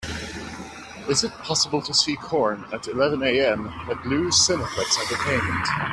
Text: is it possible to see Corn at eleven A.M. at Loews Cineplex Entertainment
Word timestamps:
is 1.07 1.23
it 1.23 1.31
possible 1.33 1.79
to 1.79 1.93
see 1.93 2.15
Corn 2.15 2.65
at 2.73 2.87
eleven 2.87 3.21
A.M. 3.21 3.67
at 3.67 3.97
Loews 3.97 4.33
Cineplex 4.33 4.99
Entertainment 4.99 5.67